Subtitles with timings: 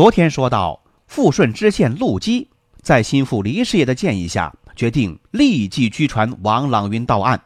[0.00, 2.48] 昨天说到，富顺知县陆基
[2.80, 7.42] 在心腹黎师爷的建议下，决定立即拘传王朗云到案。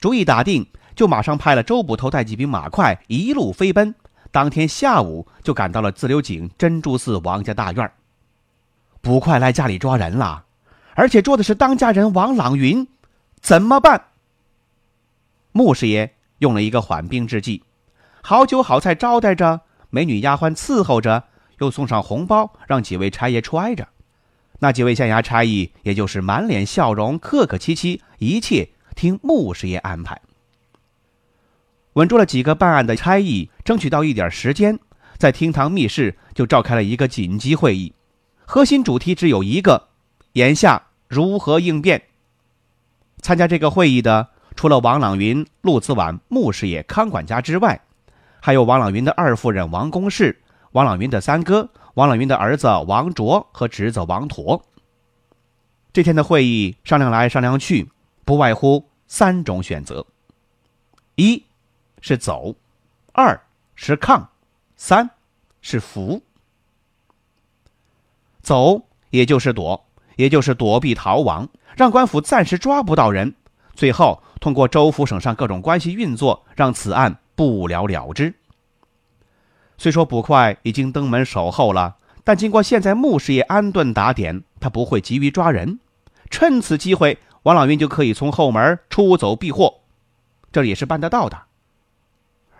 [0.00, 3.94] 主意打定，就马上派了周捕头带几匹马快一路飞奔，
[4.30, 7.92] 当天下午就赶到了自流井珍珠寺王家大院。
[9.02, 10.46] 捕快来家里抓人了，
[10.94, 12.88] 而且捉的是当家人王朗云，
[13.42, 14.06] 怎么办？
[15.52, 17.62] 穆师爷用了一个缓兵之计，
[18.22, 19.60] 好酒好菜招待着。
[19.94, 21.22] 美女丫鬟伺候着，
[21.60, 23.86] 又送上红包，让几位差爷揣着。
[24.58, 30.20] 那几位县衙差役，也就是满脸笑容，客客气气，一切听穆师爷安排。
[31.92, 34.80] 稳住了几个办案的差役，争取到一点时间，
[35.16, 37.92] 在厅堂密室就召开了一个紧急会议。
[38.44, 39.90] 核心主题只有一个：
[40.32, 42.02] 眼下如何应变。
[43.22, 47.80] 参加这个会议的，除了王朗云、陆子晚、穆师爷、康管家之外。
[48.44, 50.42] 还有王朗云的二夫人王公氏，
[50.72, 54.62] 王朗云的三哥王朗云的儿子王卓和侄子王陀。
[55.94, 57.90] 这天的会议商量来商量去，
[58.26, 60.04] 不外乎三种选择：
[61.14, 61.42] 一
[62.02, 62.54] 是走，
[63.14, 63.40] 二
[63.74, 64.28] 是抗，
[64.76, 65.08] 三
[65.62, 66.20] 是服。
[68.42, 69.86] 走也就是躲，
[70.16, 71.48] 也就是躲避逃亡，
[71.78, 73.34] 让官府暂时抓不到人，
[73.72, 77.16] 最后通过州府省上各种关系运作，让此案。
[77.34, 78.34] 不了了之。
[79.76, 85.80] 虽说捕快已经登门守候了，但经过现在穆师爷安顿打点，他不会急于抓人。
[86.30, 89.80] 趁此机会，王老云就可以从后门出走避祸，
[90.52, 91.42] 这也是办得到的。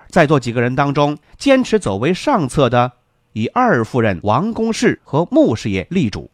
[0.09, 2.93] 在座几个人当中，坚持走为上策的，
[3.33, 6.31] 以二夫人王公氏和穆师爷立主。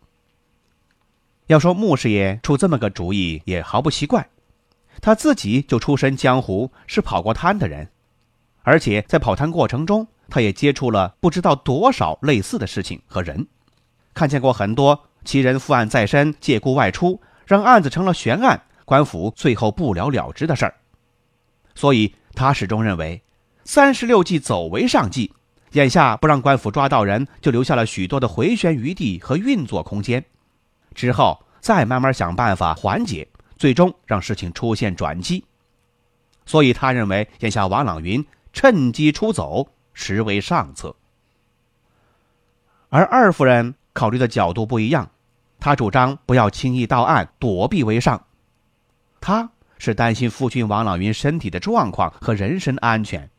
[1.46, 4.28] 要说穆师爷出这么个主意，也毫不奇怪，
[5.00, 7.88] 他自己就出身江湖，是跑过摊的人。
[8.62, 13.46] 而且在跑摊过程中，他也接触了不知道多少类似的事情和人，
[14.14, 20.74] 看见过很多其人负案在身、借故外出，让案子成了悬案，官府最后不了了之的事儿。
[21.74, 23.22] 所以他始终认为，
[23.64, 25.32] 三十六计走为上计，
[25.72, 30.24] 眼下不让官府抓到人，就留下了许多的回旋余地和运作空间，
[30.94, 33.26] 之后再慢慢想办法缓解，
[33.56, 35.44] 最终让事情出现转机。
[36.44, 38.24] 所以他认为，眼下王朗云。
[38.52, 40.96] 趁机出走，实为上策。
[42.88, 45.10] 而二夫人考虑的角度不一样，
[45.60, 48.26] 她主张不要轻易到案，躲避为上。
[49.20, 53.30] 她是担心夫君王朗云身体的状况和人身安全，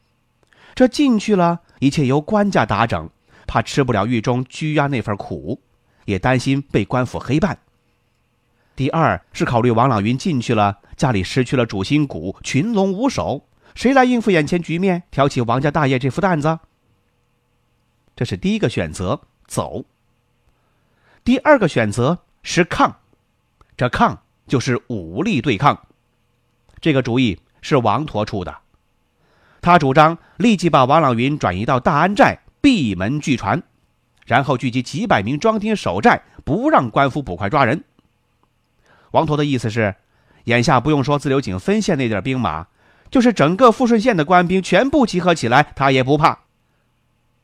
[0.73, 3.09] 这进去了一切由官家打整，
[3.45, 5.59] 怕吃不了狱中拘押那份苦，
[6.05, 7.59] 也担心被官府黑办。
[8.75, 13.45] 第二是考虑王朗云进去了，家里失去了主心骨，群龙无首。
[13.75, 16.59] 谁来应付眼前局面，挑起王家大业这副担子？
[18.15, 19.85] 这是第一个选择，走。
[21.23, 22.97] 第二个选择是抗，
[23.77, 25.87] 这抗就是武力对抗。
[26.79, 28.57] 这个主意是王陀出的，
[29.61, 33.61] 他主张立即把王朗云转移到大安寨，闭门拒传，
[34.25, 37.83] 然后聚集几百名庄丁守寨，不让官府捕快抓人。
[39.11, 39.95] 王陀的意思是，
[40.45, 42.67] 眼下不用说自流井分县那点兵马。
[43.11, 46.39] 就是整个富顺县的官兵全部集合起来，他也不怕。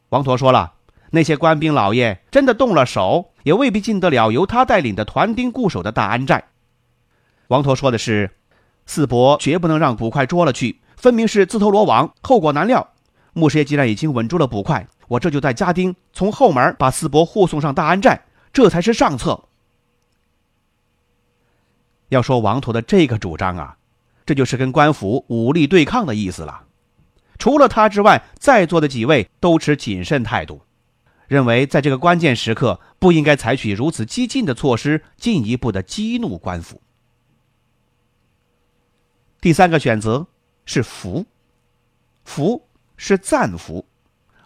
[0.09, 0.73] 王陀说了，
[1.11, 6.45] 那些官兵老爷真的动了手，也未必进得了由他带领的团丁固守的大安寨。
[7.49, 8.31] 王陀说的是，
[8.85, 12.93] 四伯绝不能让捕快捉了去，分明是自投罗网，后果难料。
[13.33, 18.21] 穆师爷既然已经稳住了捕快，我这就带家丁从后门把四伯护送上大安寨，
[18.53, 19.43] 这才是上策。
[22.07, 23.75] 要说王陀的这个主张啊。
[24.27, 26.65] 这就是跟官府武力对抗的意思了。
[27.39, 30.61] 除了他之外，在座的几位都持谨慎态度，
[31.27, 36.81] 认为在这个关键时刻不应该采取如此激进的措施，进一步的激怒官府。
[39.39, 40.27] 第三个选择
[40.65, 41.25] 是服，
[42.25, 43.85] 服是暂服，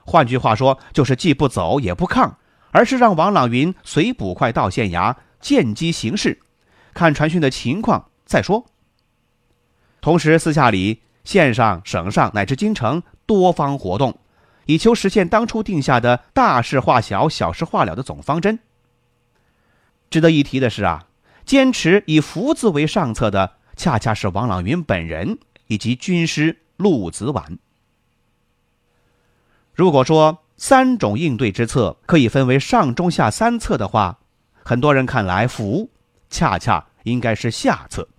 [0.06, 2.38] 换句话说，就是既不走也不抗，
[2.70, 6.40] 而是让王朗云随捕快到县衙见机行事，
[6.94, 8.68] 看传讯的情况再说。
[10.02, 14.20] 同时，私下里县上、省上乃至京城多方活动，
[14.66, 18.58] 以求实现当初定下的大事化小、小事化了的总方针。
[20.10, 21.06] 值得一提的是啊，
[21.46, 25.38] 坚持以“福”字为上策的，恰恰是王朗云本人
[25.68, 27.60] 以及军师陆子晚。
[29.74, 34.20] 如果说三种应对之策可以分为上中下三策的话，
[34.66, 35.90] 很多人看来“福”
[36.30, 38.10] 恰恰应该是下策。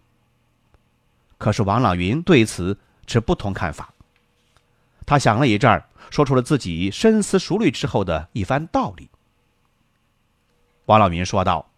[1.43, 3.93] 可是王朗云对此持不同看法。
[5.05, 9.11] 他想了一阵儿，说出了自己深思熟虑之后的一番道理。
[10.85, 11.69] 王朗云说道：“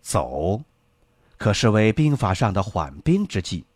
[0.00, 0.62] 走，
[1.36, 3.66] 可是为兵法上的缓兵之计，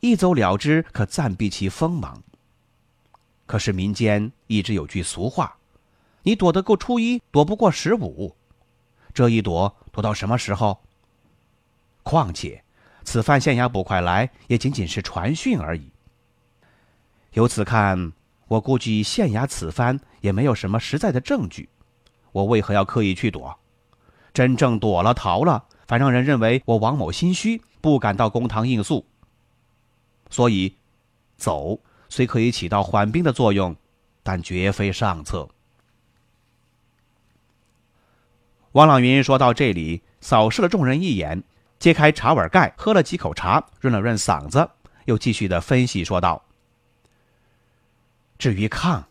[0.00, 2.22] 一走了之，可暂避其锋芒。
[3.44, 5.54] 可是民间一直有句俗话：
[6.22, 8.34] 你躲得过初一，躲不过十五。
[9.12, 10.82] 这一躲，躲到什么时候？
[12.02, 12.63] 况且，
[13.04, 15.92] 此番县衙捕快来，也仅仅是传讯而已。”
[17.34, 18.12] 由此看，
[18.48, 21.68] 我估计县衙此番也没有什么实在的证据，
[22.32, 23.58] 我为何要刻意去躲？
[24.32, 29.06] 真正躲了逃了，反让人认为我王某心虚，不敢到公堂应诉。
[30.30, 30.76] 所以，
[31.36, 31.78] 走
[32.08, 33.76] 虽可以起到缓兵的作用，
[34.22, 35.48] 但绝非上策。
[38.72, 41.44] 王朗云说到这里，扫视了众人一眼，
[41.84, 44.70] 揭开茶碗盖，喝了几口茶，润了润嗓子，
[45.04, 46.42] 又继续的分析说道。
[48.38, 49.06] 至于抗，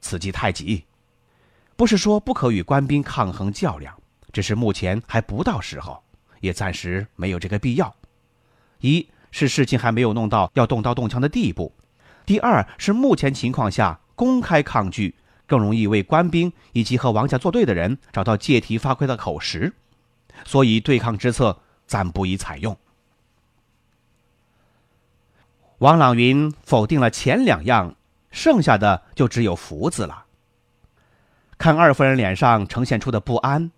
[0.00, 0.84] 此计太急，
[1.74, 3.92] 不是说不可与官兵抗衡较量，
[4.32, 6.00] 只是目前还不到时候，
[6.38, 7.92] 也暂时没有这个必要。
[8.78, 11.72] 一是事情还没有弄到要动刀动枪的地步，
[12.24, 15.16] 第二是目前情况下公开抗拒
[15.48, 19.72] 更容易为官兵以及和王家作对的人找到借题发挥的口实，
[20.44, 22.76] 所以对抗之策暂不宜采用。
[25.78, 27.94] 王朗云否定了前两样。
[28.32, 30.24] 剩下的就只有福字了。
[31.58, 33.70] 看二夫人脸上呈现出的不安，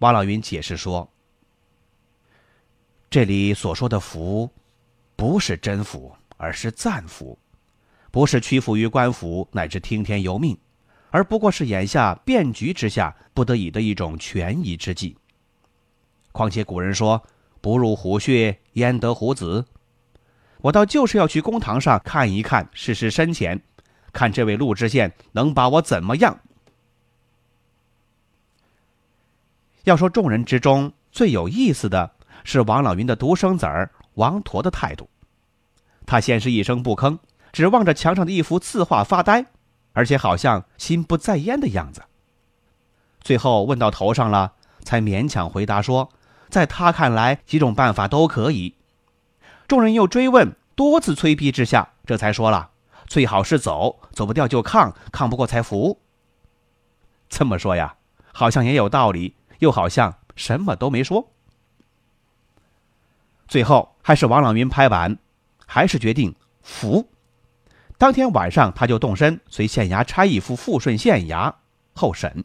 [0.00, 1.10] 王朗云解释说
[3.08, 4.50] ：“这里所说的福，
[5.16, 7.38] 不是真福，而是暂福，
[8.10, 10.54] 不是屈服于官府乃至听天由命，
[11.10, 15.16] 而不过是眼下变局之下不得已的一种权宜之计。
[16.30, 17.24] 况且古人说
[17.64, 19.64] ‘不入虎穴，焉得虎子’，
[20.60, 23.62] 我倒就是要去公堂上看一看试试深浅。”
[24.12, 26.38] 看这位陆知县能把我怎么样？
[29.84, 32.10] 要说众人之中最有意思的
[32.44, 35.08] 是王老云的独生子儿王驼的态度。
[36.04, 37.18] 他先是一声不吭，
[37.50, 39.46] 只望着墙上的一幅字画发呆，
[39.94, 42.02] 而且好像心不在焉的样子。
[43.22, 44.52] 最后问到头上了，
[44.82, 46.10] 才勉强回答说
[46.54, 48.76] ：“在他看来，几种办法都可以。”
[49.66, 52.70] 众人又追问，多次催逼之下，这才说了。
[53.08, 56.00] 最好是走，走不掉就抗，抗不过才服。
[57.28, 57.96] 这么说呀，
[58.32, 61.28] 好像也有道理，又好像什么都没说。
[63.48, 65.18] 最后还是王朗云拍板，
[65.66, 67.08] 还是决定服。
[67.98, 71.52] 当天晚上，他就动身随县衙差役赴富顺县衙
[71.94, 72.44] 候审。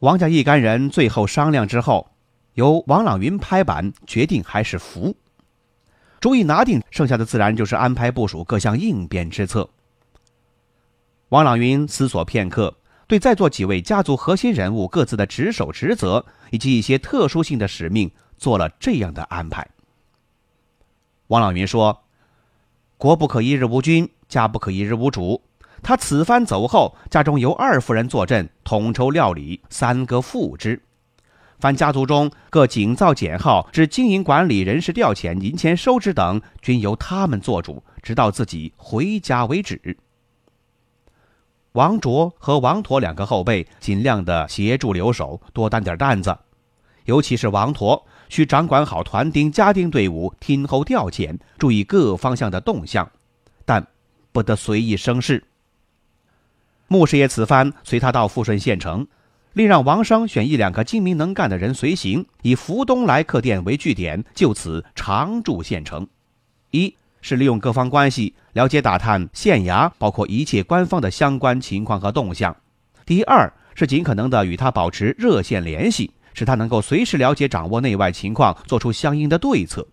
[0.00, 2.10] 王家一干人最后商量之后，
[2.54, 5.14] 由王朗云拍板决定，还是服。
[6.20, 9.68] 主意拿定，剩下的自然就是安排部署各项应变之策。
[11.28, 12.74] 王朗云思索片刻，
[13.06, 19.68] 对在座几位家族核心人物各自的职守职责以及一些特殊性的使命做了这样的安排。
[21.26, 22.04] 王朗云说
[22.96, 25.42] ：“国不可一日无君，家不可一日无主。
[25.82, 30.80] 他此番走后，家中由二夫人坐镇，统筹料理，三个副之。”
[31.58, 39.98] 凡家族中各井造减号之经营管理、人事调遣、银钱收支等，均由他们做主，直到自己回家为止。
[41.72, 46.36] 王卓和王驼两个后辈尽量的协助留守，多担点担子。
[47.04, 53.10] 尤其是王驼，需掌管好团丁、家丁队伍，听候调遣，注意各方向的动向，
[53.64, 53.86] 但
[54.32, 55.44] 不得随意生事。
[56.92, 59.06] 穆师爷此番随他到富顺县城。
[59.52, 66.08] 另让王商选一两个精明能干的人随行，以福东来客店为据点，就此常驻县城。
[66.72, 72.52] 一是利用各方关系了解打探县衙包括一切官方的相关情况和动向；
[73.06, 79.86] 第二是尽可能的与他保持热线联系，使他能够随时了解掌握内外情况，做出相应的对策。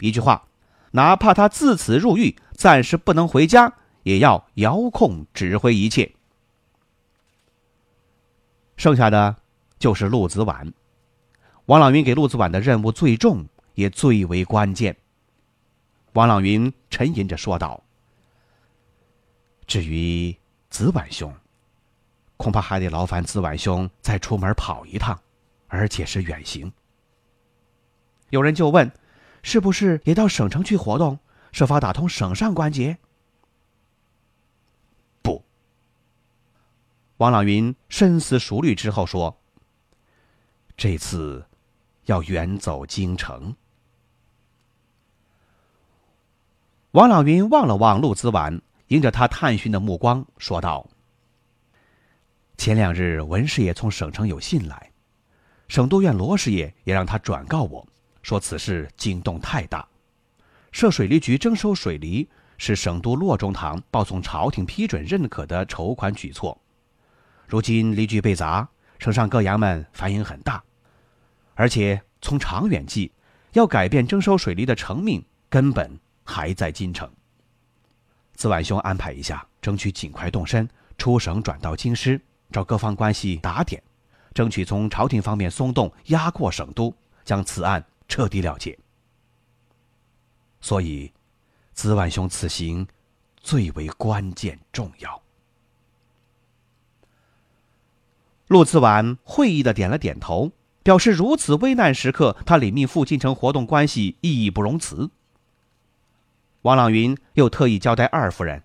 [0.00, 0.42] 一句话，
[0.90, 6.12] 哪怕他自此入狱，暂时不能回家，也要遥控指挥一切。
[8.76, 9.36] 剩下的
[9.78, 10.72] 就是陆子婉。
[11.66, 14.96] 王朗云给陆子婉的任务最重，也最为关键。
[16.12, 17.82] 王朗云沉吟着说道
[19.66, 20.36] ：“至于
[20.70, 21.34] 子婉兄，
[22.36, 25.18] 恐怕还得劳烦子婉兄再出门跑一趟，
[25.68, 26.72] 而且是远行。”
[28.30, 28.90] 有人就问
[29.42, 31.18] ：“是不是也到省城去活动，
[31.52, 32.98] 设法打通省上关节？”
[35.22, 35.42] 不。
[37.18, 39.34] 王朗云深思熟虑之后说
[40.76, 41.46] ：“这次
[42.04, 43.56] 要远走京城。”
[46.92, 50.86] 王朗云望了望陆子婉，迎着他探寻的目光说道
[52.58, 54.92] ：“前两日文师爷从省城有信来，
[55.68, 57.86] 省督院罗师爷也让他转告我，
[58.20, 59.88] 说此事惊动太大，
[60.70, 66.60] 设水利局征收水利是省督骆中堂报送朝廷批准认可的筹款举措。
[67.46, 70.62] 如今离局被砸，省上各衙门反应很大，
[71.54, 73.12] 而且从长远计，
[73.52, 75.98] 要改变征收水利的成命根本。”
[76.28, 77.08] 还在京城。
[78.34, 83.80] 子晚兄安排一下，争取尽快动身，出省转到京师，找各方关系打点，
[84.34, 86.92] 争取从朝廷方面松动，压过省都，
[87.24, 88.76] 将此案彻底了结。
[90.60, 91.12] 所以，
[91.72, 92.84] 子晚兄此行
[93.40, 95.22] 最为关键重要。
[98.48, 100.52] 陆子晚会意的点了点头，
[100.84, 105.10] 表示如此危难时刻，他李密赴京城活动关系义不容辞。
[106.62, 108.62] 王朗云又特意交代二夫人，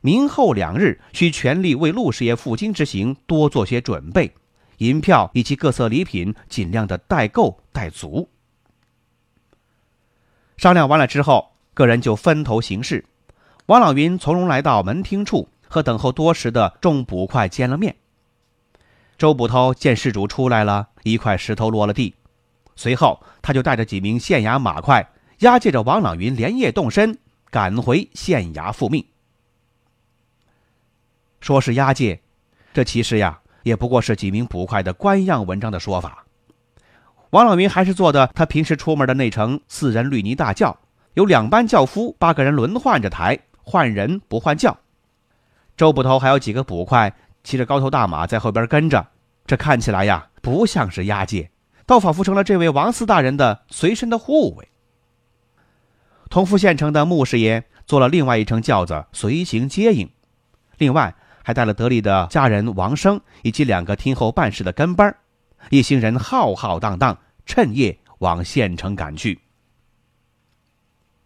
[0.00, 4.32] 明后两日需全力为陆师爷赴京之行多做些准备，
[4.78, 8.30] 银票以及各色礼品尽量的带够带足。
[10.56, 13.04] 商量完了之后，个人就分头行事。
[13.66, 17.96] 王朗云从容来到门厅处，和等候多时的众捕快见了面。
[19.22, 22.12] 周捕头见事主出来了，一块石头落了地，
[22.74, 25.08] 随后他就带着几名县衙马快，
[25.42, 27.16] 押解着王朗云连夜动身。
[27.48, 29.06] 赶回县衙复命。
[31.40, 32.20] 说是押解，
[32.74, 36.26] 这其实呀，也不过是几名捕快的官样文章的说法。
[37.30, 40.76] 王朗云还是坐的他平时出门的那乘四人绿泥大轿，
[41.14, 44.76] 有两班轿夫，八个人轮换着抬，换人不换轿。
[45.76, 47.14] 周捕头还有几个捕快
[47.44, 49.06] 骑着高头大马在后边跟着，
[49.52, 51.50] 这看起来呀，不像是押解，
[51.84, 54.66] 倒仿佛成了这位王四大人的随身的护卫。
[56.30, 60.08] 同福县城的穆师爷坐了另外一乘轿子随行接应，
[60.78, 65.14] 另外还带了得力的家人王生以及两个听候办事的跟班
[65.68, 69.38] 一行人浩浩荡荡，趁夜往县城赶去。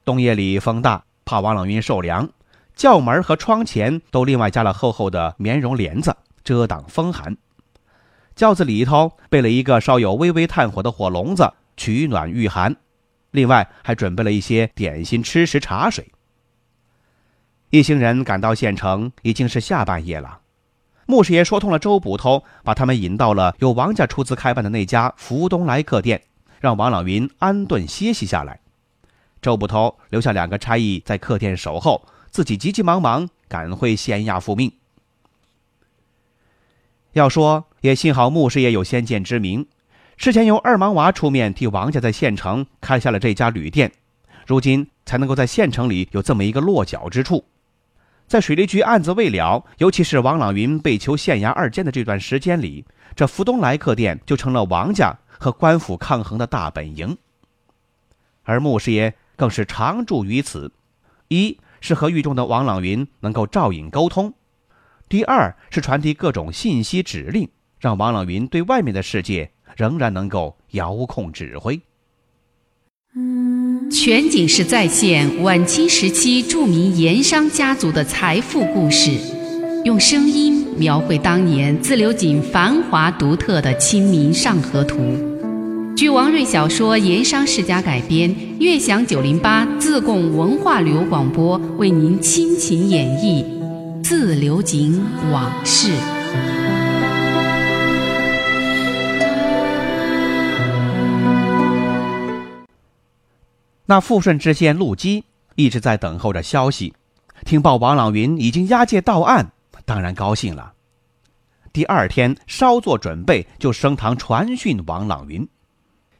[0.04, 2.28] 冬夜里风大，怕王朗云受凉，
[2.74, 7.36] 轿门和窗前都另外加了厚厚的棉绒帘子，遮挡风寒。
[8.36, 12.76] 轿子里头备了一个烧有微微炭火的火笼子，取暖御寒。
[13.30, 16.12] 另外还准备了一些点心、吃食、茶水。
[17.70, 20.40] 一行人赶到县城，已经是下半夜了。
[21.06, 26.20] 穆师爷说通了周捕头，把他们引到了由王家出资开办的那家福东来客店，
[26.60, 28.60] 让王朗云安顿歇息下来。
[29.40, 34.70] 周捕头留下两个差役在客店守候，自己急急忙忙赶回县衙复命。
[37.16, 39.66] 要说也幸好穆师爷有先见之明。
[40.18, 43.90] 事前由二盲娃出面替王家在县城开下了这家旅店，
[44.46, 47.42] 如今才能够在县城里有这么一个落脚之处。
[48.26, 57.16] 在水利局案子未了，尤其是王朗云被囚县衙二监的这段时间里，这福东来客店就成了王家和官府抗衡的大本营。
[58.42, 60.70] 而穆师爷更是常驻于此，
[61.28, 64.34] 一是和狱中的王朗云能够照应沟通，
[65.08, 67.48] 第二是传递各种信息指令，
[67.80, 69.50] 让王朗云对外面的世界。
[69.76, 71.78] 仍然能够遥控指挥。
[73.90, 79.10] 全景式再现晚清时期著名盐商家族的财富故事，
[79.84, 84.96] 用声音描绘当年自流井繁华独特的《清明上河图》。
[85.94, 93.44] 据王瑞小说《盐商世家》改编，悦享九零八自贡文化旅游广播为您倾情演绎
[94.08, 95.90] 《自流井往事》。
[103.86, 105.24] 那富顺知县陆基
[105.56, 106.94] 一直在等候着消息，
[107.44, 109.50] 听报王朗云已经押解到案，
[109.84, 110.74] 当然高兴了。
[111.72, 115.48] 第二天稍作准备，就升堂传讯王朗云，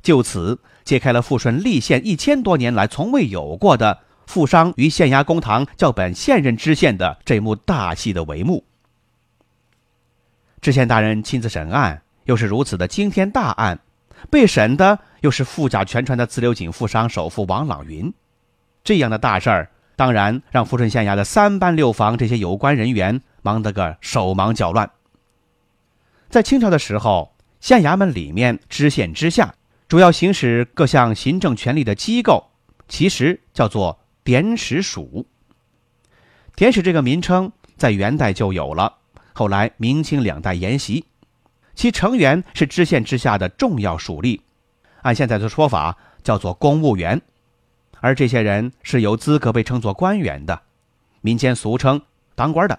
[0.03, 8.65] 就此揭开了富顺立县一千多年来从未有过的富商与县衙公堂叫本现任知县的这幕大戏的帷幕。
[10.61, 13.79] 知县大人亲自审案，又是如此的惊天大案，
[14.31, 18.13] 被审的又是富甲全川的自流井富商首富王朗云。
[18.83, 24.91] 这样的大事儿，当然让富顺县衙的三班六房这些有关人员忙得个手忙脚乱。
[26.29, 29.55] 在清朝的时候，县衙门里面知县之下，
[29.87, 32.51] 主要行使各项行政权力的机构，
[32.89, 35.25] 其实叫做典史署。
[36.57, 38.93] 典史这个名称在元代就有了，
[39.33, 41.05] 后来明清两代沿袭，
[41.77, 44.41] 其成员是知县之下的重要属吏，
[45.03, 47.23] 按现在的说法叫做公务员。
[48.01, 50.61] 而这些人是有资格被称作官员的，
[51.21, 52.03] 民间俗称
[52.35, 52.77] 当官的。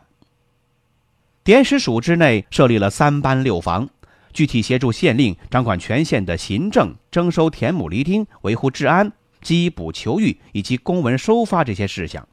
[1.46, 3.88] 典史署之内设立了三班六房，
[4.34, 12.27] 具体协助县令掌管全县的行政、征收田亩犁丁、维护治安、缉捕求狱以及公文收发这些事项。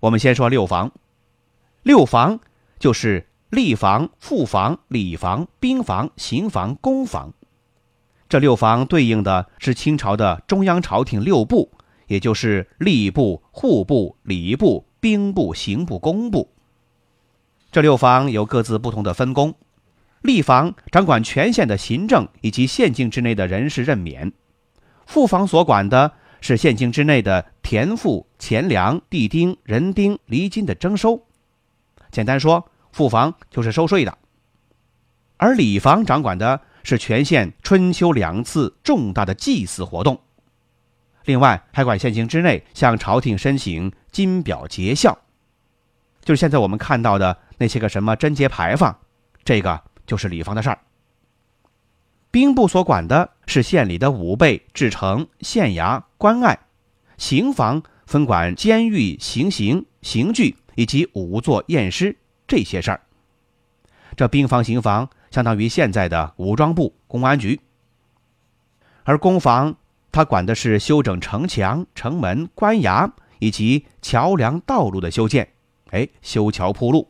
[0.00, 0.92] 我们先说六房，
[1.82, 2.40] 六房
[2.78, 7.32] 就是吏房、副房、礼房、兵房、刑房、公房。
[8.28, 11.72] 这六房对应的是清朝的中央朝廷六部，
[12.06, 16.48] 也就是吏部、户部、礼部、兵部、刑部、工部。
[17.72, 19.54] 这六房有各自不同的分工。
[20.22, 24.32] 吏房掌管全县的行政以及县境之内的人事任免，
[25.10, 31.22] 副房所管的是县境之内的田赋、钱粮、地丁、人丁、厘金的征收。
[32.10, 34.16] 简单说，副房就是收税的。
[35.36, 36.62] 而礼房掌管的。
[36.82, 40.18] 是全县春秋两次重大的祭祀活动，
[41.26, 45.18] 另外还管县境之内向朝廷申请金表节孝，
[46.24, 48.98] 就是现在我们看到的那些个什么贞节牌坊，
[49.44, 50.78] 这个就是礼房的事儿。
[52.30, 56.54] 兵部所管的是县里的武备、制城、县衙、关隘；
[57.18, 62.16] 刑房分管监狱、行刑、刑具以及仵作、验尸
[62.46, 63.00] 这些事儿。
[64.16, 65.08] 这兵房、刑房。
[65.30, 67.60] 相当于现在的武装部、公安局，
[69.04, 69.76] 而公房
[70.10, 75.48] 它管的是修整城墙、城门、关衙以及桥梁、道路的修建，
[75.92, 77.06] 哎，修桥铺路。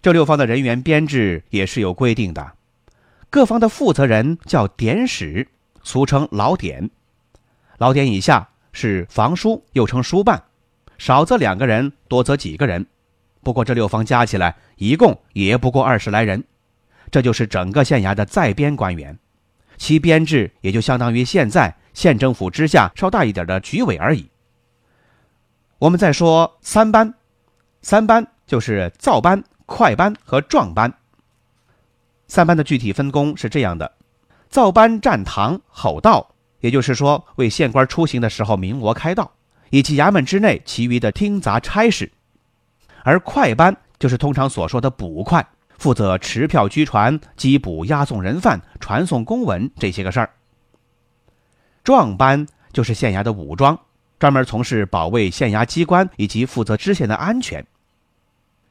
[0.00, 2.52] 这六方的人员编制也是有规定的，
[3.34, 5.48] 各方的负责人叫典史，
[5.82, 6.88] 俗称老典，
[7.78, 10.44] 老典以下是房书，又称书办，
[10.98, 12.86] 少则两个人，多则几个人。
[13.42, 16.44] 不过这六方加起来一共也不过二十来人，
[17.10, 19.18] 这就是整个县衙的在编官员，
[19.78, 24.30] 其编制也就相当于现在县政府之下稍大一点的局委而已。
[25.80, 27.12] 我们再说三班，
[27.82, 30.94] 三班就是造班、快班和壮班。
[32.26, 33.92] 三班的具体分工是这样的：
[34.48, 39.32] 造班站堂吼道，也就是说为县官出行的时候鸣锣开道，
[39.70, 42.10] 以及衙门之内其余的听杂差事。
[43.02, 50.30] 而快班就是通常所说的捕快，负责持票拘传、缉捕押送人犯、传送公文这些个事儿。
[51.82, 53.78] 壮班就是县衙的武装，
[54.18, 57.64] 专门从事保卫县衙机关以及负责知县的安全。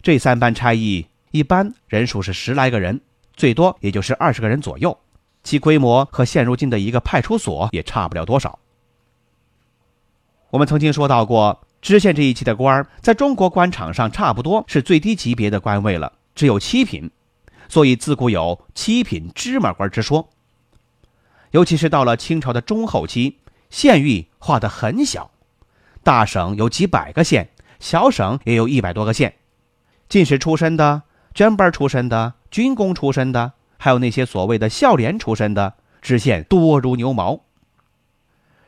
[0.01, 2.99] 这三班差役一般人数是十来个人，
[3.35, 4.97] 最多也就是二十个人左右，
[5.43, 8.59] 其规模和现如今的一个派出所也差不了多少。
[10.49, 11.61] 我们曾经说到过。
[11.83, 17.11] 知县这一级的官儿，在中国官场上差不多是最低级别的官位了，只有七品，
[17.67, 20.29] 所以自古有“七品芝麻官”之说。
[21.51, 25.29] 尤其是到了清朝的中后期，县域划得很小，
[26.03, 27.49] 大省有几百个县，
[27.81, 29.35] 小省也有一百多个县，
[30.07, 31.01] 进士出身的、
[31.33, 37.41] 捐班出身的、军功出身的，还有那些所谓的孝廉出身的知县，多如牛毛。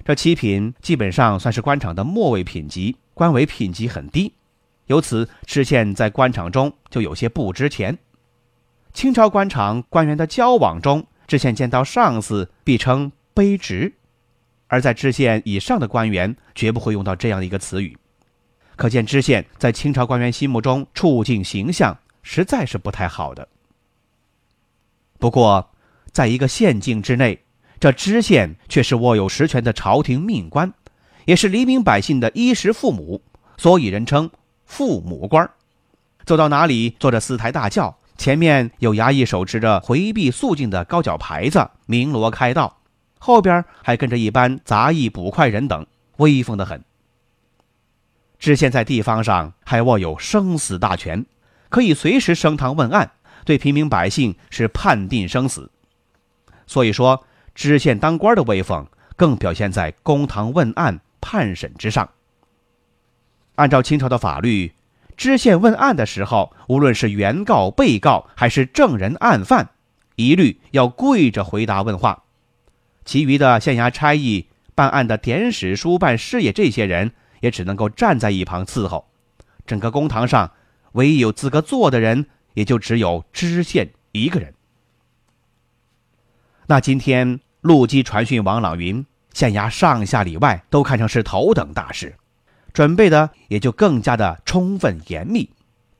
[0.04, 2.98] 这七品基本上算是官场的末位品级。
[3.13, 4.34] 官委品级很低，
[4.88, 8.00] 由此知县在官场中就有些不值钱。
[8.91, 13.93] 清朝官场官员的交往中，知县见到上司必称卑职，
[14.65, 17.95] 而在知县以上的官员绝不会用到这样的一个词语。
[18.76, 23.48] 可见知县在清朝官员心目中处境形象实在是不太好的。
[25.19, 25.71] 不过，
[26.12, 27.43] 在一个县境之内，
[27.80, 30.73] 这知县却是握有实权的朝廷命官。
[31.25, 33.23] 也是黎民百姓的衣食父母，
[33.58, 34.30] 所以人称
[34.65, 35.49] 父母官。
[36.23, 42.78] 走到哪里，坐着四抬大轿，前面有衙役手持着回避肃静的高脚牌子，鸣锣开道；
[43.17, 46.84] 后边还跟着一班杂役捕快人等，威风的很。
[48.38, 51.25] 知县在地方上还握有生死大权，
[51.69, 53.13] 可以随时升堂问案，
[53.45, 55.71] 对平民百姓是判定生死。
[56.67, 62.10] 所以说，知县当官的威风更表现在公堂问案、判审之上。
[63.55, 64.73] 按照清朝的法律，
[65.15, 69.69] 知县问案的时候，无论是原告、被告还是证人、案犯，
[70.15, 72.23] 一律要跪着回答问话。
[73.05, 79.08] 其余的县衙差役、办案的典史、书办、事业这些人，也只能够站在一旁伺候。
[79.65, 80.51] 整个公堂上，
[80.93, 82.25] 唯一有资格坐的人，
[82.56, 84.52] 也就只有知县一个人。
[86.65, 92.15] 那今天陆基传讯王朗云，县衙上下里外都看成是头等大事。
[92.74, 95.50] 准备的也就更加的充分严密，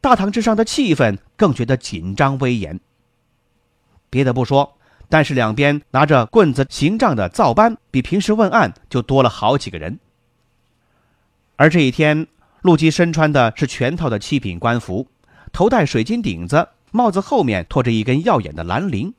[0.02, 2.80] 大堂之上的气氛更觉得紧张威严。
[4.10, 10.00] 别的不说，但是两边拿着棍子行杖的造班比平时问案就多了好几个人。
[11.56, 12.28] 而这一天，
[12.62, 15.08] 陆基身穿的是全套的七品官服，
[15.56, 19.14] 头戴水晶顶子，帽子后面拖着一根耀眼的蓝铃，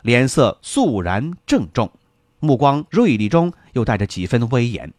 [0.00, 1.92] 脸色肃然郑重，
[2.40, 4.90] 目光锐利中又带着几分威严。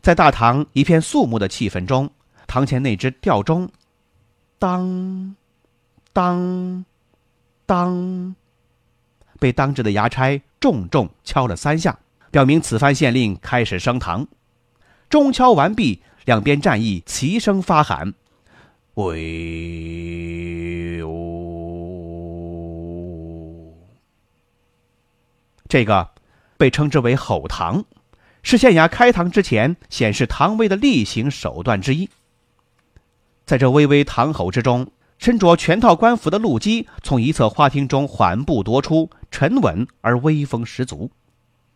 [0.00, 2.08] 在大堂一片肃穆的气氛中，
[2.46, 3.68] 堂前那只吊钟，
[4.58, 5.36] 当，
[6.14, 6.86] 当，
[7.66, 8.34] 当，
[9.38, 11.98] 被当值的衙差重重敲了三下，
[12.30, 14.26] 表明此番县令开始升堂。
[15.10, 18.14] 钟敲完毕，两边战役齐声发喊
[18.94, 19.12] ：“喂
[21.02, 21.08] 哦！”
[25.68, 26.10] 这个
[26.56, 27.84] 被称之为吼堂。
[28.42, 32.10] 是县衙开堂之前显示堂威的例行手段之一。
[33.46, 41.12] 在这巍巍堂吼之中，身着全套官服的陆基从一侧花厅中缓步踱出，沉稳而威风十足。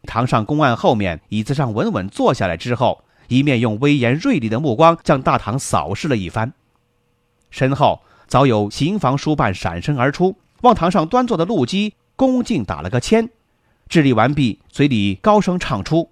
[0.02, 6.52] 堂上公案后面椅子上稳稳坐下来之后，一面用威严锐利的目光将大堂扫视了一番。
[7.56, 13.30] 身后早有刑房书办闪身而出，往堂上端坐的陆基恭敬打了个签，
[13.88, 16.10] 致礼完毕，嘴里高声唱出。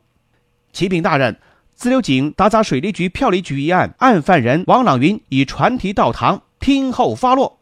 [0.73, 1.39] 启禀大人，
[1.75, 7.59] 自流井打砸水利局票里局一案，案犯人王朗云已传提到堂，听候发落。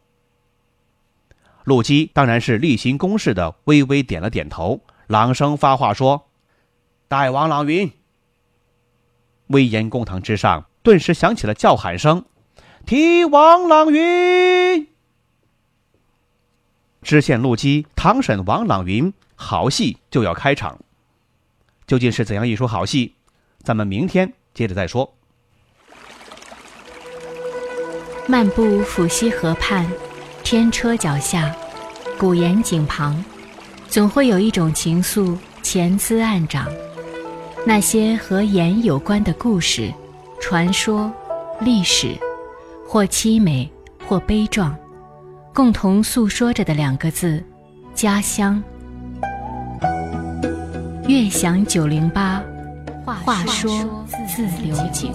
[1.64, 6.28] 陆基当然是例行公事的，微微点了点头，朗声发话说
[7.08, 7.90] ：“带王朗云。”
[9.48, 12.24] 威严公堂之上，顿时响起了叫喊声
[12.86, 14.88] ：“提王朗云！”
[17.02, 20.78] 知县陆基堂审王朗云，好戏就要开场。
[21.86, 23.14] 究竟是怎样一出好戏？
[23.62, 25.14] 咱们明天接着再说。
[28.26, 29.90] 漫步抚溪河畔，
[30.44, 31.54] 天车脚下，
[32.16, 33.22] 古岩井旁，
[33.88, 36.68] 总会有一种情愫潜滋暗长。
[37.66, 39.92] 那些和盐有关的故事、
[40.40, 41.12] 传说、
[41.60, 42.16] 历史，
[42.92, 43.66] 或凄美，
[44.06, 44.76] 或悲壮，
[45.54, 47.42] 共同诉说着的两个字：
[47.94, 48.62] 家乡。
[51.08, 52.42] 悦享九零八，
[53.06, 55.10] 话说自流井。